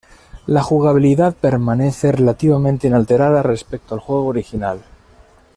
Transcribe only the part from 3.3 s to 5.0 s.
respecto al juego original.